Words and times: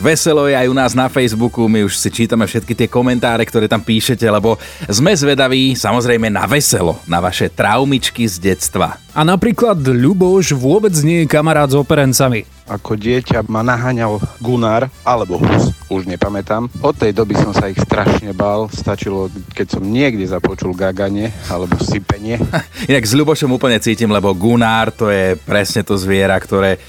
Veselo 0.00 0.48
je 0.48 0.56
aj 0.56 0.64
u 0.64 0.72
nás 0.72 0.96
na 0.96 1.12
Facebooku, 1.12 1.68
my 1.68 1.84
už 1.84 1.92
si 2.00 2.08
čítame 2.08 2.48
všetky 2.48 2.72
tie 2.72 2.88
komentáre, 2.88 3.44
ktoré 3.44 3.68
tam 3.68 3.84
píšete, 3.84 4.24
lebo 4.32 4.56
sme 4.88 5.12
zvedaví 5.12 5.76
samozrejme 5.76 6.32
na 6.32 6.48
veselo, 6.48 6.96
na 7.04 7.20
vaše 7.20 7.52
traumičky 7.52 8.24
z 8.24 8.40
detstva. 8.40 8.96
A 9.12 9.20
napríklad 9.28 9.76
Ľuboš 9.76 10.56
vôbec 10.56 10.96
nie 11.04 11.22
je 11.22 11.28
kamarát 11.28 11.68
s 11.68 11.76
operencami. 11.76 12.48
Ako 12.64 12.96
dieťa 12.96 13.44
ma 13.52 13.60
naháňal 13.60 14.24
Gunnar 14.40 14.88
alebo 15.04 15.36
Hus, 15.36 15.68
už 15.92 16.08
nepamätám. 16.08 16.72
Od 16.80 16.96
tej 16.96 17.12
doby 17.12 17.36
som 17.36 17.52
sa 17.52 17.68
ich 17.68 17.76
strašne 17.76 18.32
bál. 18.32 18.72
Stačilo, 18.72 19.28
keď 19.52 19.76
som 19.76 19.84
niekde 19.84 20.24
započul 20.24 20.72
gaganie 20.72 21.28
alebo 21.52 21.76
sypenie. 21.76 22.40
Inak 22.88 23.04
s 23.04 23.12
Ľubošom 23.12 23.52
úplne 23.52 23.76
cítim, 23.84 24.08
lebo 24.08 24.32
Gunnar 24.32 24.96
to 24.96 25.12
je 25.12 25.36
presne 25.44 25.84
to 25.84 26.00
zviera, 26.00 26.40
ktoré 26.40 26.80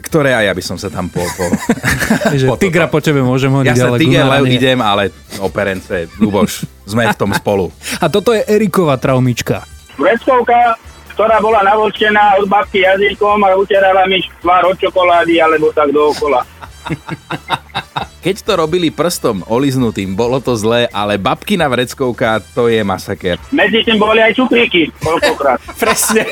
ktoré 0.00 0.32
aj 0.34 0.44
ja 0.48 0.52
by 0.56 0.62
som 0.64 0.76
sa 0.80 0.88
tam 0.88 1.12
po... 1.12 1.20
po 1.20 1.44
že 2.40 2.48
po 2.48 2.56
tigra 2.56 2.88
po 2.88 2.98
tebe 2.98 3.20
môžem 3.20 3.52
hodiť, 3.52 3.76
ja 3.76 3.86
ale 3.86 3.98
tiger 4.00 4.24
Gunnara 4.26 4.40
nie. 4.42 4.56
idem, 4.56 4.78
ale 4.80 5.14
operence, 5.38 6.08
Ľuboš, 6.16 6.64
sme 6.88 7.12
v 7.12 7.16
tom 7.16 7.30
spolu. 7.36 7.68
A 8.00 8.08
toto 8.08 8.32
je 8.32 8.42
Eriková 8.48 8.96
traumička. 8.96 9.62
Vreckovka, 10.00 10.74
ktorá 11.14 11.36
bola 11.44 11.60
navočená 11.60 12.40
od 12.40 12.48
babky 12.48 12.80
jazykom 12.80 13.44
a 13.44 13.52
utierala 13.54 14.08
mi 14.08 14.24
tvár 14.40 14.72
od 14.72 14.76
čokolády 14.80 15.36
alebo 15.36 15.68
tak 15.76 15.92
dookola. 15.92 16.40
Keď 18.20 18.36
to 18.44 18.52
robili 18.52 18.92
prstom 18.92 19.40
oliznutým, 19.48 20.12
bolo 20.12 20.44
to 20.44 20.52
zlé, 20.52 20.84
ale 20.92 21.16
babkina 21.16 21.64
vreckovka, 21.72 22.44
to 22.52 22.68
je 22.68 22.84
masaker. 22.84 23.40
Medzi 23.48 23.80
tým 23.80 23.96
boli 23.96 24.20
aj 24.20 24.36
cukríky, 24.36 24.92
koľkokrát. 25.00 25.56
Presne. 25.80 26.28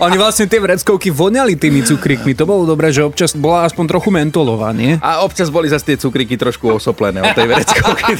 Oni 0.00 0.16
vlastne 0.16 0.48
tie 0.48 0.56
vreckovky 0.56 1.12
voňali 1.12 1.60
tými 1.60 1.84
cukríkmi. 1.84 2.32
To 2.32 2.48
bolo 2.48 2.64
dobré, 2.64 2.96
že 2.96 3.04
občas 3.04 3.36
bola 3.36 3.68
aspoň 3.68 3.92
trochu 3.92 4.08
mentolová, 4.08 4.72
nie? 4.72 4.96
A 5.04 5.20
občas 5.20 5.52
boli 5.52 5.68
zase 5.68 5.92
tie 5.92 6.00
cukríky 6.00 6.40
trošku 6.40 6.80
osoplené 6.80 7.20
od 7.20 7.36
tej 7.36 7.44
vreckovky. 7.44 8.12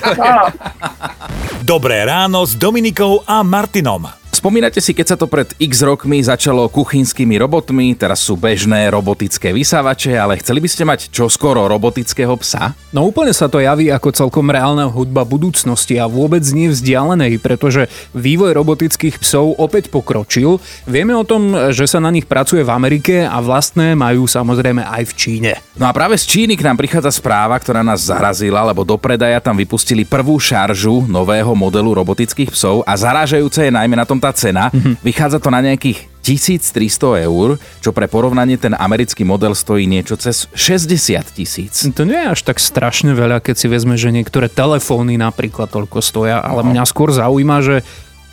Dobré 1.65 2.05
ráno 2.05 2.45
s 2.45 2.61
Dominikou 2.61 3.25
a 3.25 3.41
Martinom. 3.41 4.22
Spomínate 4.43 4.83
si, 4.83 4.91
keď 4.91 5.07
sa 5.07 5.15
to 5.15 5.31
pred 5.31 5.55
x 5.55 5.87
rokmi 5.87 6.19
začalo 6.19 6.67
kuchynskými 6.67 7.39
robotmi, 7.39 7.95
teraz 7.95 8.27
sú 8.27 8.35
bežné 8.35 8.91
robotické 8.91 9.55
vysávače, 9.55 10.19
ale 10.19 10.35
chceli 10.43 10.59
by 10.59 10.67
ste 10.67 10.83
mať 10.83 11.15
čoskoro 11.15 11.71
robotického 11.71 12.35
psa? 12.43 12.75
No 12.91 13.07
úplne 13.07 13.31
sa 13.31 13.47
to 13.47 13.63
javí 13.63 13.87
ako 13.95 14.11
celkom 14.11 14.51
reálna 14.51 14.91
hudba 14.91 15.23
budúcnosti 15.23 15.95
a 15.95 16.11
vôbec 16.11 16.43
nie 16.51 16.75
vzdialenej, 16.75 17.39
pretože 17.39 17.87
vývoj 18.19 18.51
robotických 18.59 19.23
psov 19.23 19.55
opäť 19.63 19.95
pokročil. 19.95 20.59
Vieme 20.91 21.15
o 21.15 21.23
tom, 21.23 21.71
že 21.71 21.87
sa 21.87 22.03
na 22.03 22.11
nich 22.11 22.27
pracuje 22.27 22.67
v 22.67 22.75
Amerike 22.75 23.23
a 23.23 23.39
vlastné 23.39 23.95
majú 23.95 24.27
samozrejme 24.27 24.83
aj 24.83 25.07
v 25.07 25.13
Číne. 25.15 25.53
No 25.79 25.87
a 25.87 25.95
práve 25.95 26.19
z 26.19 26.27
Číny 26.27 26.59
k 26.59 26.67
nám 26.67 26.83
prichádza 26.83 27.15
správa, 27.15 27.55
ktorá 27.63 27.87
nás 27.87 28.11
zarazila, 28.11 28.67
lebo 28.67 28.83
do 28.83 28.99
predaja 28.99 29.39
tam 29.39 29.55
vypustili 29.55 30.03
prvú 30.03 30.43
šaržu 30.43 31.07
nového 31.07 31.55
modelu 31.55 31.95
robotických 31.95 32.51
psov 32.51 32.83
a 32.83 32.99
zarážajúce 32.99 33.71
je 33.71 33.71
najmä 33.71 33.95
na 33.95 34.03
tom 34.03 34.19
tá 34.19 34.32
cena. 34.33 34.69
Mm-hmm. 34.69 34.95
Vychádza 35.01 35.39
to 35.39 35.49
na 35.49 35.61
nejakých 35.61 36.09
1300 36.23 37.27
eur, 37.27 37.59
čo 37.83 37.91
pre 37.91 38.07
porovnanie 38.07 38.55
ten 38.55 38.73
americký 38.73 39.27
model 39.27 39.59
stojí 39.59 39.91
niečo 39.91 40.15
cez 40.15 40.47
60 40.55 41.19
tisíc. 41.35 41.83
To 41.83 42.07
nie 42.07 42.15
je 42.15 42.29
až 42.31 42.41
tak 42.47 42.63
strašne 42.63 43.11
veľa, 43.11 43.43
keď 43.43 43.55
si 43.59 43.67
vezme, 43.67 43.99
že 43.99 44.15
niektoré 44.15 44.47
telefóny 44.47 45.19
napríklad 45.19 45.67
toľko 45.67 45.99
stoja, 45.99 46.39
ale 46.39 46.63
No. 46.63 46.71
mňa 46.71 46.85
skôr 46.87 47.11
zaujíma, 47.11 47.59
že 47.67 47.83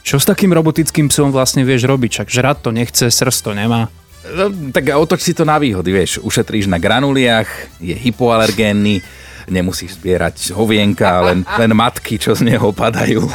čo 0.05 0.21
s 0.21 0.25
takým 0.25 0.53
robotickým 0.53 1.09
psom 1.09 1.33
vlastne 1.33 1.65
vieš 1.65 1.89
robiť, 1.89 2.23
čak 2.23 2.27
žrať 2.29 2.57
to 2.61 2.69
nechce, 2.69 3.05
srst 3.09 3.41
to 3.41 3.51
nemá. 3.57 3.89
No, 4.37 4.53
tak 4.69 4.93
otoč 4.93 5.25
si 5.25 5.33
to 5.33 5.41
na 5.41 5.57
výhody, 5.57 5.89
vieš, 5.89 6.21
ušetríš 6.21 6.69
na 6.69 6.77
granuliach, 6.77 7.49
je 7.81 7.97
hypoalergénny, 7.97 9.01
nemusíš 9.49 9.97
zbierať 9.97 10.53
hovienka, 10.53 11.25
len, 11.25 11.41
len 11.41 11.71
matky, 11.73 12.21
čo 12.21 12.37
z 12.37 12.45
neho 12.45 12.69
padajú. 12.69 13.25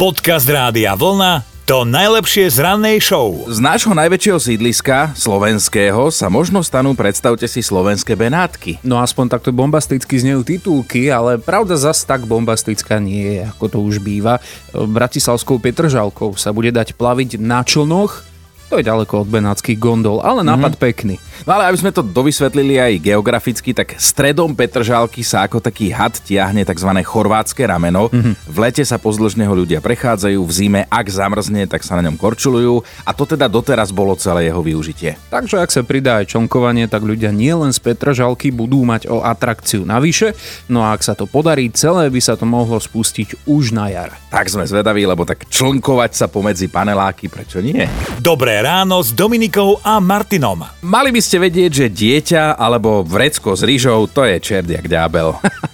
Podcast 0.00 0.48
Rádia 0.48 0.96
Vlna. 0.96 1.57
To 1.68 1.84
najlepšie 1.84 2.48
z 2.48 2.64
rannej 2.64 2.96
show. 2.96 3.44
Z 3.44 3.60
nášho 3.60 3.92
najväčšieho 3.92 4.40
sídliska, 4.40 5.12
slovenského, 5.12 6.08
sa 6.08 6.32
možno 6.32 6.64
stanú, 6.64 6.96
predstavte 6.96 7.44
si, 7.44 7.60
slovenské 7.60 8.16
Benátky. 8.16 8.80
No 8.80 8.96
aspoň 9.04 9.36
takto 9.36 9.52
bombasticky 9.52 10.16
znejú 10.16 10.48
titulky, 10.48 11.12
ale 11.12 11.36
pravda 11.36 11.76
zas 11.76 12.08
tak 12.08 12.24
bombastická 12.24 12.96
nie 13.04 13.36
je, 13.36 13.52
ako 13.52 13.64
to 13.68 13.78
už 13.84 14.00
býva. 14.00 14.40
Bratislavskou 14.72 15.60
Petržalkou 15.60 16.40
sa 16.40 16.56
bude 16.56 16.72
dať 16.72 16.96
plaviť 16.96 17.36
na 17.36 17.60
člnoch, 17.60 18.24
to 18.72 18.80
je 18.80 18.88
ďaleko 18.88 19.24
od 19.24 19.28
benátskych 19.28 19.76
gondol, 19.76 20.24
ale 20.24 20.40
nápad 20.48 20.72
mm-hmm. 20.72 20.86
pekný. 20.88 21.16
No 21.46 21.54
ale 21.54 21.70
aby 21.70 21.78
sme 21.78 21.94
to 21.94 22.02
dovysvetlili 22.02 22.80
aj 22.80 22.92
geograficky, 23.02 23.70
tak 23.76 23.94
stredom 24.00 24.56
Petržalky 24.56 25.22
sa 25.22 25.46
ako 25.46 25.62
taký 25.62 25.94
had 25.94 26.16
tiahne 26.18 26.66
tzv. 26.66 26.90
chorvátske 27.04 27.62
rameno. 27.62 28.10
Mm-hmm. 28.10 28.34
V 28.48 28.56
lete 28.58 28.82
sa 28.82 28.98
pozdĺž 28.98 29.38
neho 29.38 29.54
ľudia 29.54 29.78
prechádzajú, 29.78 30.40
v 30.42 30.52
zime, 30.52 30.80
ak 30.90 31.06
zamrzne, 31.06 31.68
tak 31.70 31.86
sa 31.86 31.94
na 31.94 32.06
ňom 32.08 32.18
korčulujú 32.18 32.82
a 33.06 33.10
to 33.14 33.28
teda 33.28 33.46
doteraz 33.46 33.94
bolo 33.94 34.18
celé 34.18 34.50
jeho 34.50 34.64
využitie. 34.64 35.20
Takže 35.30 35.62
ak 35.62 35.70
sa 35.70 35.86
pridá 35.86 36.22
aj 36.24 36.34
čonkovanie, 36.34 36.90
tak 36.90 37.06
ľudia 37.06 37.30
nielen 37.30 37.70
z 37.70 37.78
Petržalky 37.82 38.50
budú 38.50 38.82
mať 38.82 39.06
o 39.06 39.22
atrakciu 39.22 39.86
navyše, 39.86 40.34
no 40.66 40.82
a 40.82 40.94
ak 40.96 41.04
sa 41.06 41.14
to 41.14 41.28
podarí, 41.28 41.70
celé 41.70 42.10
by 42.10 42.20
sa 42.22 42.34
to 42.34 42.48
mohlo 42.48 42.80
spustiť 42.80 43.46
už 43.46 43.76
na 43.76 43.90
jar. 43.92 44.10
Tak 44.28 44.50
sme 44.50 44.66
zvedaví, 44.66 45.06
lebo 45.06 45.24
tak 45.24 45.46
člnkovať 45.48 46.10
sa 46.14 46.26
pomedzi 46.26 46.68
paneláky, 46.68 47.30
prečo 47.30 47.62
nie? 47.62 47.86
Dobré 48.20 48.60
ráno 48.60 49.00
s 49.00 49.14
Dominikou 49.14 49.80
a 49.80 50.00
Martinom. 50.02 50.64
Mali 50.84 51.10
by 51.12 51.20
ste 51.28 51.44
vedieť, 51.44 51.70
že 51.84 51.86
dieťa 51.92 52.56
alebo 52.56 53.04
vrecko 53.04 53.52
s 53.52 53.60
rýžou 53.60 54.08
to 54.08 54.24
je 54.24 54.40
čerdiak 54.40 54.88
ďábel. 54.88 55.36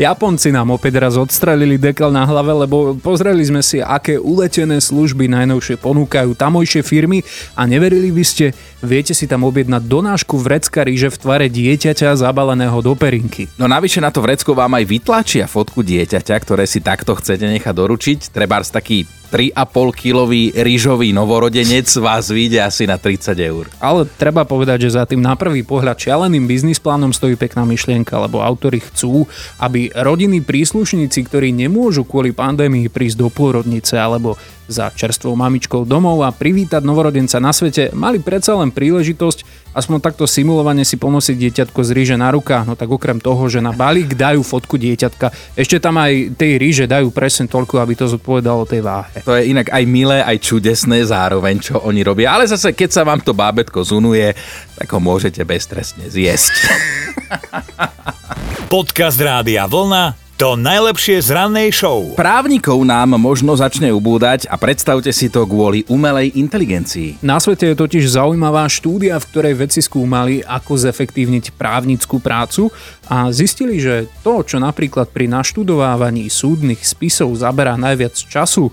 Japonci 0.00 0.48
nám 0.50 0.74
opäť 0.74 1.00
raz 1.00 1.14
odstrelili 1.20 1.76
dekel 1.76 2.08
na 2.08 2.24
hlave, 2.24 2.66
lebo 2.66 2.96
pozreli 2.98 3.44
sme 3.44 3.60
si, 3.60 3.78
aké 3.78 4.16
uletené 4.16 4.80
služby 4.80 5.28
najnovšie 5.28 5.76
ponúkajú 5.78 6.32
tamojšie 6.34 6.80
firmy 6.82 7.20
a 7.54 7.68
neverili 7.68 8.08
by 8.08 8.24
ste, 8.24 8.56
viete 8.80 9.12
si 9.12 9.28
tam 9.28 9.44
objednať 9.44 9.84
donášku 9.84 10.40
vrecka 10.40 10.82
ríže 10.82 11.12
v 11.12 11.20
tvare 11.20 11.46
dieťaťa 11.52 12.16
zabaleného 12.16 12.78
do 12.80 12.96
perinky. 12.96 13.46
No 13.60 13.68
navyše 13.68 14.00
na 14.00 14.08
to 14.08 14.24
vrecko 14.24 14.56
vám 14.56 14.76
aj 14.80 14.84
vytlačia 14.88 15.44
fotku 15.44 15.84
dieťaťa, 15.84 16.34
ktoré 16.40 16.64
si 16.64 16.80
takto 16.80 17.14
chcete 17.16 17.44
nechať 17.44 17.74
doručiť. 17.74 18.18
Trebárs 18.32 18.72
taký 18.72 19.04
3,5 19.28 19.92
kilový 19.92 20.56
rýžový 20.56 21.12
novorodenec 21.12 21.84
vás 22.00 22.32
vyjde 22.32 22.64
asi 22.64 22.88
na 22.88 22.96
30 22.96 23.36
eur. 23.36 23.68
Ale 23.76 24.08
treba 24.08 24.48
povedať, 24.48 24.88
že 24.88 24.96
za 24.96 25.04
tým 25.04 25.20
na 25.20 25.36
prvý 25.36 25.60
pohľad 25.60 26.00
šialeným 26.00 26.48
biznis 26.48 26.80
plánom 26.80 27.12
stojí 27.12 27.36
pekná 27.36 27.68
myšlienka, 27.68 28.16
lebo 28.16 28.40
autori 28.40 28.80
chcú, 28.80 29.28
aby 29.58 29.90
rodinní 29.90 30.42
príslušníci, 30.42 31.26
ktorí 31.26 31.50
nemôžu 31.50 32.06
kvôli 32.06 32.30
pandémii 32.30 32.86
prísť 32.86 33.18
do 33.18 33.28
pôrodnice 33.28 33.98
alebo 33.98 34.38
za 34.68 34.92
čerstvou 34.92 35.32
mamičkou 35.32 35.88
domov 35.88 36.20
a 36.22 36.30
privítať 36.30 36.84
novorodenca 36.84 37.40
na 37.40 37.56
svete, 37.56 37.88
mali 37.96 38.20
predsa 38.20 38.52
len 38.52 38.68
príležitosť 38.68 39.72
aspoň 39.72 39.98
takto 40.02 40.26
simulovane 40.28 40.84
si 40.84 41.00
ponosiť 41.00 41.36
dieťatko 41.38 41.80
z 41.86 41.90
ríže 41.96 42.16
na 42.20 42.28
rukách, 42.34 42.66
no 42.68 42.76
tak 42.76 42.92
okrem 42.92 43.22
toho, 43.22 43.48
že 43.48 43.64
na 43.64 43.72
balík 43.72 44.12
dajú 44.12 44.44
fotku 44.44 44.76
dieťatka, 44.76 45.32
ešte 45.56 45.80
tam 45.80 45.96
aj 46.02 46.36
tej 46.36 46.60
ríže 46.60 46.84
dajú 46.84 47.08
presne 47.14 47.48
toľko, 47.48 47.80
aby 47.80 47.94
to 47.96 48.10
zodpovedalo 48.10 48.68
tej 48.68 48.84
váhe. 48.84 49.24
To 49.24 49.38
je 49.38 49.54
inak 49.54 49.72
aj 49.72 49.84
milé, 49.88 50.20
aj 50.20 50.36
čudesné 50.42 51.06
zároveň, 51.06 51.62
čo 51.62 51.80
oni 51.80 52.04
robia. 52.04 52.34
Ale 52.34 52.44
zase, 52.44 52.76
keď 52.76 52.90
sa 52.92 53.06
vám 53.06 53.24
to 53.24 53.32
bábetko 53.32 53.80
zunuje, 53.86 54.34
tak 54.76 54.92
ho 54.92 55.00
môžete 55.00 55.40
beztrestne 55.46 56.10
zjesť. 56.12 56.52
Podcast 58.68 59.16
Rádia 59.16 59.64
Vlna. 59.64 60.12
To 60.36 60.52
najlepšie 60.52 61.24
z 61.24 61.32
rannej 61.32 61.72
show. 61.72 62.12
Právnikov 62.12 62.76
nám 62.84 63.16
možno 63.16 63.56
začne 63.56 63.88
ubúdať 63.88 64.44
a 64.44 64.60
predstavte 64.60 65.08
si 65.08 65.32
to 65.32 65.48
kvôli 65.48 65.88
umelej 65.88 66.36
inteligencii. 66.36 67.24
Na 67.24 67.40
svete 67.40 67.72
je 67.72 67.80
totiž 67.80 68.04
zaujímavá 68.12 68.68
štúdia, 68.68 69.16
v 69.16 69.28
ktorej 69.32 69.54
vedci 69.56 69.80
skúmali, 69.80 70.44
ako 70.44 70.84
zefektívniť 70.84 71.56
právnickú 71.56 72.20
prácu 72.20 72.68
a 73.08 73.32
zistili, 73.32 73.80
že 73.80 74.04
to, 74.20 74.44
čo 74.44 74.60
napríklad 74.60 75.16
pri 75.16 75.32
naštudovávaní 75.32 76.28
súdnych 76.28 76.84
spisov 76.84 77.32
zaberá 77.40 77.72
najviac 77.80 78.20
času, 78.20 78.68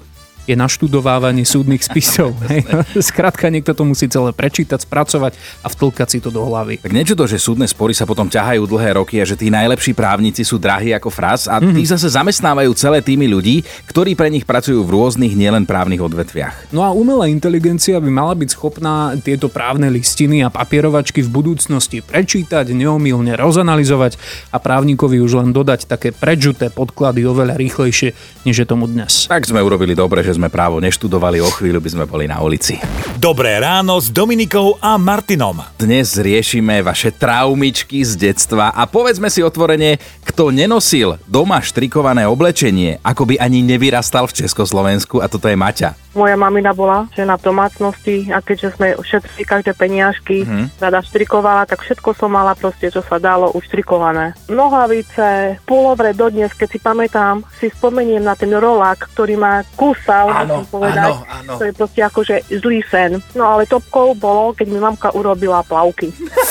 je 0.45 0.53
naštudovávanie 0.53 1.44
súdnych 1.44 1.81
spisov. 1.81 2.38
Skrátka, 2.97 3.50
niekto 3.50 3.74
to 3.74 3.83
musí 3.86 4.06
celé 4.06 4.31
prečítať, 4.31 4.86
spracovať 4.86 5.33
a 5.65 5.68
vtlkať 5.68 6.07
si 6.07 6.19
to 6.21 6.30
do 6.30 6.45
hlavy. 6.45 6.80
Tak 6.86 6.94
nečudo, 6.94 7.25
že 7.25 7.42
súdne 7.42 7.65
spory 7.65 7.97
sa 7.97 8.06
potom 8.06 8.30
ťahajú 8.30 8.69
dlhé 8.69 9.01
roky 9.01 9.18
a 9.19 9.25
že 9.25 9.33
tí 9.33 9.50
najlepší 9.50 9.97
právnici 9.97 10.45
sú 10.45 10.62
drahí 10.62 10.94
ako 10.94 11.09
fras 11.09 11.50
a 11.50 11.57
tí 11.57 11.81
zase 11.83 12.13
zamestnávajú 12.13 12.71
celé 12.77 13.01
týmy 13.01 13.25
ľudí, 13.25 13.65
ktorí 13.89 14.13
pre 14.13 14.30
nich 14.30 14.45
pracujú 14.45 14.86
v 14.86 14.94
rôznych 14.94 15.33
nielen 15.33 15.65
právnych 15.65 16.00
odvetviach. 16.00 16.69
No 16.69 16.86
a 16.86 16.94
umelá 16.94 17.25
inteligencia 17.25 17.98
by 17.98 18.12
mala 18.13 18.38
byť 18.38 18.50
schopná 18.53 19.18
tieto 19.18 19.50
právne 19.50 19.89
listiny 19.89 20.45
a 20.45 20.53
papierovačky 20.53 21.25
v 21.25 21.33
budúcnosti 21.33 22.06
prečítať, 22.06 22.69
neomilne 22.69 23.33
rozanalizovať 23.33 24.21
a 24.53 24.62
právnikovi 24.62 25.18
už 25.18 25.41
len 25.41 25.50
dodať 25.50 25.89
také 25.89 26.13
predžuté 26.13 26.69
podklady 26.69 27.25
oveľa 27.25 27.57
rýchlejšie, 27.57 28.13
než 28.45 28.56
je 28.62 28.68
tomu 28.68 28.86
dnes. 28.86 29.25
Tak 29.25 29.50
sme 29.50 29.63
urobili 29.63 29.98
dobre, 29.98 30.21
že 30.21 30.34
sme 30.35 30.51
právo 30.51 30.83
neštudovali, 30.83 31.39
o 31.39 31.49
chvíľu 31.49 31.79
by 31.79 31.89
sme 31.95 32.05
boli 32.05 32.27
na 32.27 32.43
ulici. 32.43 32.77
Dobré 33.15 33.57
ráno 33.57 33.95
s 33.97 34.11
Dominikou 34.11 34.75
a 34.83 34.99
Martinom. 34.99 35.63
Dnes 35.79 36.19
riešime 36.19 36.83
vaše 36.83 37.15
traumičky 37.15 38.03
z 38.03 38.19
detstva 38.19 38.75
a 38.75 38.83
povedzme 38.85 39.31
si 39.31 39.39
otvorene, 39.39 39.97
kto 40.27 40.51
nenosil 40.51 41.17
doma 41.25 41.63
štrikované 41.63 42.27
oblečenie, 42.27 42.99
ako 43.01 43.33
by 43.33 43.41
ani 43.41 43.63
nevyrastal 43.63 44.27
v 44.27 44.45
Československu 44.45 45.23
a 45.23 45.31
toto 45.31 45.47
je 45.47 45.57
Maťa. 45.57 46.04
Moja 46.15 46.39
mamina 46.39 46.71
bola 46.71 47.12
žena 47.12 47.35
v 47.35 47.51
domácnosti 47.51 48.31
a 48.31 48.39
keďže 48.39 48.79
sme 48.79 48.95
šetrili 49.03 49.44
každé 49.44 49.71
peniažky, 49.75 50.47
mm-hmm. 50.47 50.79
rada 50.79 51.03
štrikovala, 51.03 51.67
tak 51.67 51.83
všetko 51.83 52.15
som 52.15 52.31
mala 52.31 52.56
proste, 52.56 52.88
čo 52.88 53.03
sa 53.03 53.19
dalo, 53.19 53.51
uštrikované. 53.51 54.31
Nohavice, 54.47 55.59
pulovre 55.67 56.15
dodnes, 56.15 56.56
keď 56.56 56.67
si 56.71 56.79
pamätám, 56.79 57.44
si 57.59 57.67
spomeniem 57.67 58.23
na 58.23 58.33
ten 58.39 58.50
rolák, 58.50 59.12
ktorý 59.12 59.35
ma 59.35 59.62
kúsal, 59.75 60.31
Áno, 60.31 60.63
povedať. 60.71 61.12
áno, 61.12 61.27
áno. 61.27 61.53
To 61.59 61.63
je 61.67 61.73
proste 61.75 62.01
akože 62.01 62.35
zlý 62.63 62.79
sen. 62.88 63.19
No 63.35 63.51
ale 63.51 63.67
topkou 63.67 64.15
bolo, 64.15 64.56
keď 64.56 64.67
mi 64.71 64.79
mamka 64.79 65.12
urobila 65.12 65.62
plavky. 65.67 66.15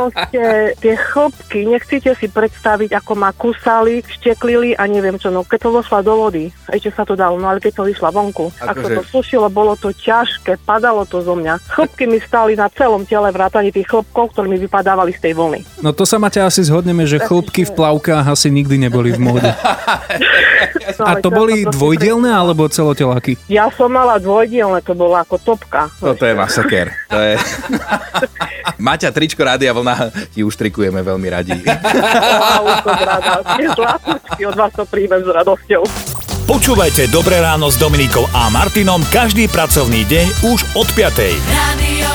proste 0.00 0.42
tie 0.80 0.94
chlopky, 0.96 1.68
nechcete 1.68 2.16
si 2.16 2.26
predstaviť, 2.30 2.96
ako 2.96 3.12
ma 3.18 3.30
kúsali, 3.36 4.00
šteklili 4.00 4.72
a 4.78 4.88
neviem 4.88 5.20
čo, 5.20 5.28
no 5.28 5.44
keď 5.44 5.68
to 5.68 5.70
vošla 5.76 6.00
do 6.00 6.14
vody, 6.16 6.48
ešte 6.72 6.90
sa 6.94 7.04
to 7.04 7.14
dalo, 7.18 7.36
no 7.36 7.46
ale 7.50 7.60
keď 7.60 7.82
to 7.82 7.84
vyšla 7.84 8.08
vonku, 8.08 8.48
Akože- 8.48 8.64
ako 8.64 8.86
to 8.96 9.02
sušilo, 9.12 9.46
bolo 9.52 9.76
to 9.76 9.92
ťažké, 9.92 10.56
padalo 10.64 11.04
to 11.04 11.20
zo 11.20 11.36
mňa. 11.36 11.60
Chlopky 11.68 12.08
mi 12.08 12.18
stali 12.22 12.56
na 12.56 12.72
celom 12.72 13.04
tele 13.04 13.28
vrátane 13.28 13.68
tých 13.68 13.88
chlopkov, 13.90 14.32
ktorí 14.32 14.46
mi 14.48 14.58
vypadávali 14.58 15.12
z 15.12 15.20
tej 15.20 15.32
vlny. 15.36 15.60
No 15.84 15.92
to 15.92 16.08
sa 16.08 16.16
Maťa 16.16 16.48
asi 16.48 16.64
zhodneme, 16.64 17.04
že 17.04 17.20
chlopky 17.20 17.68
v 17.68 17.72
plavkách 17.76 18.24
asi 18.24 18.48
nikdy 18.48 18.80
neboli 18.80 19.12
v 19.12 19.20
móde. 19.20 19.50
No, 19.50 21.04
A 21.10 21.16
to 21.20 21.32
boli 21.32 21.64
dvojdielne 21.64 22.28
alebo 22.28 22.68
celoteláky? 22.68 23.40
Ja 23.48 23.72
som 23.72 23.92
mala 23.92 24.20
dvojdielne, 24.20 24.84
to 24.84 24.92
bolo 24.92 25.16
ako 25.16 25.40
topka. 25.40 25.88
Toto 25.96 26.24
je 26.24 26.34
masaker. 26.36 26.92
To 27.08 27.18
je... 27.18 27.34
Maťa, 28.86 29.10
tričko 29.12 29.42
Rádia 29.42 29.74
Vlna 29.74 30.10
ti 30.32 30.40
už 30.44 30.54
trikujeme 30.56 31.00
veľmi 31.00 31.28
radi. 31.30 31.56
Wow, 32.40 32.66
som 32.82 32.96
rada. 32.96 33.32
Zlatúčky 33.76 34.42
od 34.48 34.56
vás 34.56 34.72
to 34.72 34.84
príjmem 34.88 35.20
s 35.22 35.28
radosťou. 35.28 35.82
Počúvajte 36.48 37.06
Dobré 37.12 37.38
ráno 37.38 37.70
s 37.70 37.76
Dominikou 37.78 38.26
a 38.34 38.50
Martinom 38.50 39.00
každý 39.12 39.46
pracovný 39.46 40.02
deň 40.08 40.26
už 40.50 40.60
od 40.74 40.88
5. 40.92 41.38
Radio 41.46 42.10